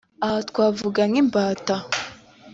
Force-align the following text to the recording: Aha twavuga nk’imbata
Aha 0.25 0.39
twavuga 0.49 1.01
nk’imbata 1.09 1.75